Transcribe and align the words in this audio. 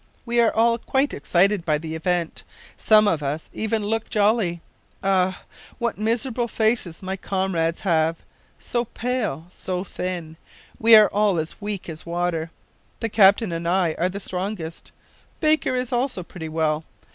We 0.25 0.39
are 0.39 0.51
all 0.51 0.79
quite 0.79 1.13
excited 1.13 1.63
by 1.63 1.77
the 1.77 1.93
event, 1.93 2.41
some 2.75 3.07
of 3.07 3.21
us 3.21 3.51
even 3.53 3.85
look 3.85 4.09
jolly. 4.09 4.59
Ah! 5.03 5.43
what 5.77 5.99
miserable 5.99 6.47
faces 6.47 7.03
my 7.03 7.15
comrades 7.15 7.81
have! 7.81 8.17
so 8.59 8.85
pale, 8.85 9.45
so 9.51 9.83
thin! 9.83 10.37
We 10.79 10.95
are 10.95 11.07
all 11.09 11.37
as 11.37 11.61
weak 11.61 11.87
as 11.87 12.03
water. 12.03 12.49
The 12.99 13.09
captain 13.09 13.51
and 13.51 13.67
I 13.67 13.93
are 13.99 14.09
the 14.09 14.19
strongest. 14.19 14.91
Baker 15.39 15.75
is 15.75 15.93
also 15.93 16.23
pretty 16.23 16.49
well. 16.49 16.83